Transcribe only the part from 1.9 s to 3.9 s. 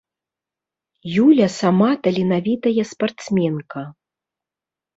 таленавітая спартсменка.